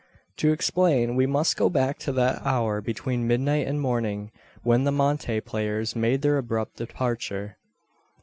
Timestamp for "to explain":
0.37-1.15